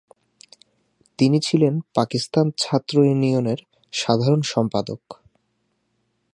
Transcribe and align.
তিনি 1.19 1.37
ছিলেন 1.39 1.73
পাকিস্তান 1.95 2.45
ছাত্র 2.57 2.95
ইউনিয়নের 3.03 3.59
সাধারণ 3.93 4.41
সম্পাদক। 4.41 5.01